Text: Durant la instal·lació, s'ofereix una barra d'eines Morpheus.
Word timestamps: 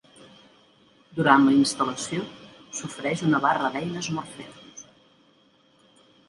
Durant 1.19 1.43
la 1.47 1.51
instal·lació, 1.57 2.23
s'ofereix 2.79 3.21
una 3.27 3.43
barra 3.45 3.69
d'eines 3.77 4.11
Morpheus. 4.17 4.83